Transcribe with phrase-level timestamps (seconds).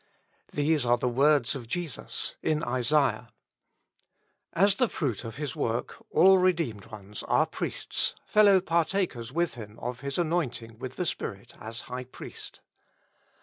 [0.51, 3.29] These are the words of Jesus in Isaiah.
[4.53, 9.77] As the fruit of His work all redeemed ones are priests, fellow partakers with Him
[9.77, 12.61] of His anointing with the Spirit as High Priest.